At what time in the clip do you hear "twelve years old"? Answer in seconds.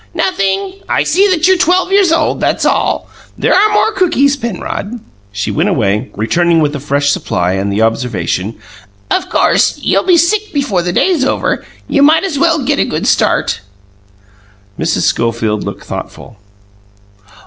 1.59-2.39